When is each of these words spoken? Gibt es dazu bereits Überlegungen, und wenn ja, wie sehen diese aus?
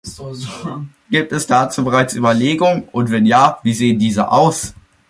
Gibt 1.11 1.31
es 1.31 1.45
dazu 1.45 1.83
bereits 1.83 2.15
Überlegungen, 2.15 2.89
und 2.91 3.11
wenn 3.11 3.27
ja, 3.27 3.59
wie 3.61 3.75
sehen 3.75 3.99
diese 3.99 4.31
aus? 4.31 4.73